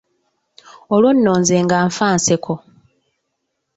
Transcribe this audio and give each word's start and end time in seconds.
Olwo 0.93 1.09
nno 1.15 1.33
nze 1.41 1.57
nga 1.63 1.77
nfa 1.87 2.07
nseko. 2.15 2.53